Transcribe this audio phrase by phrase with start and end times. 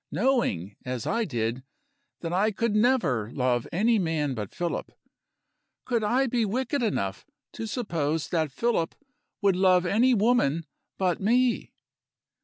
[0.11, 1.61] knowing, as I did,
[2.21, 4.91] that I could never love any man but Philip,
[5.85, 8.95] could I be wicked enough to suppose that Philip
[9.43, 10.65] would love any woman
[10.97, 11.71] but me?